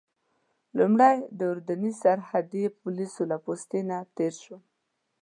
لومړی 0.77 1.17
د 1.37 1.39
اردني 1.51 1.91
سرحدي 2.01 2.63
پولیسو 2.81 3.21
له 3.31 3.37
پوستې 3.45 3.79
نه 3.89 3.97
تېر 4.17 4.33
شوم. 4.43 4.61